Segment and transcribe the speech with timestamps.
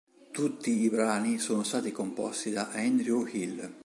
[0.31, 3.71] Tutti i brani sono stati composti da Andrew Hill.